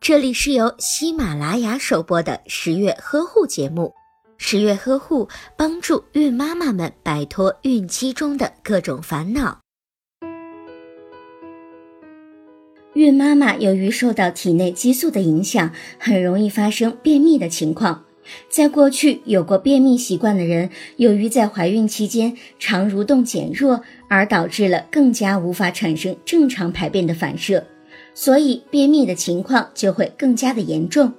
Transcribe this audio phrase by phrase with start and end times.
[0.00, 3.92] 这里是由喜马拉雅首播的十月呵护节目。
[4.36, 9.60] 十月呵护帮助孕妈妈们摆脱孕期中的各种烦恼。
[12.94, 18.04] 孕妈妈由于受到体内激素的影响，很容易发生便秘的情况。
[18.48, 27.66] 在过去有过便秘习惯的人，由于在怀孕期间肠蠕动减弱，而导致了更加无法产生正常排便的反射，
[28.14, 31.12] 所以便秘的情况就会更加的严重。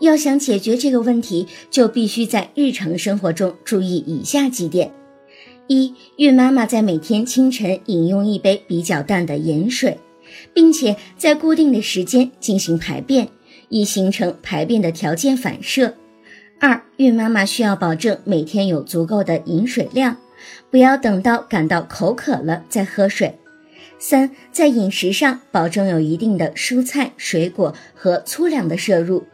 [0.00, 4.92] 要想解决这个问题，就必须在日常生活中注意以下几点：
[5.66, 9.98] 一、孕妈妈在每天清晨饮用一杯比较淡的盐水。
[10.52, 13.28] 并且在固定的时间进行排便，
[13.68, 15.94] 以形成排便的条件反射。
[16.60, 20.16] 二、孕妈妈需要保证每天有足够的饮水量，
[20.70, 23.38] 不要等到感到口渴了再喝水。
[23.98, 29.24] 三、在饮食上保证有一定的蔬菜、水果和粗粮的摄入，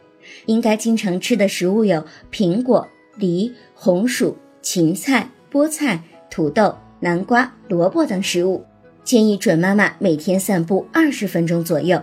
[0.47, 8.65] 应该经常吃的食物有苹果、梨、红薯、芹菜、菠菜、土豆、南瓜、萝卜等食物。
[9.03, 12.01] 建议准妈妈每天散步二十分钟左右。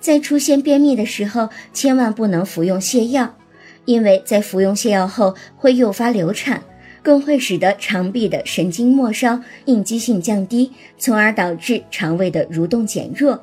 [0.00, 3.36] 在出现便秘的时候，千万不能服用泻药，
[3.84, 6.62] 因为在服用泻药后会诱发流产，
[7.02, 13.42] 更会使得肠壁的神经末梢应激性降低，从而导致肠胃的蠕动减弱。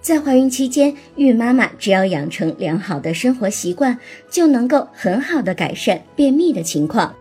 [0.00, 3.98] 在怀孕期间，孕妈妈只要养成良好的生活习惯，
[4.30, 7.14] 就能够很好的改善便秘的情况。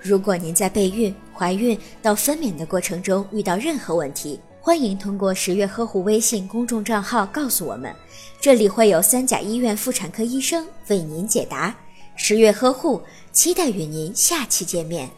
[0.00, 7.92] 如果您在备孕、怀孕到分娩的过程中遇到任何问题，欢迎通过十月呵护微信公众账号告诉我们，
[8.40, 11.74] 这里会有三甲医院妇产科医生为您解答。
[12.14, 15.10] 十月呵护，期待与您下期见面。